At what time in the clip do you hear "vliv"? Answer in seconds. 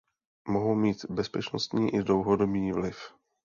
2.71-2.97